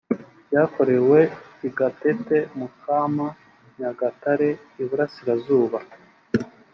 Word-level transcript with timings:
byakorewe 0.47 1.19
i 1.67 1.69
gatete, 1.77 2.37
mukama, 2.57 3.27
nyagatare, 3.77 4.49
iburasirazuba 4.81 5.77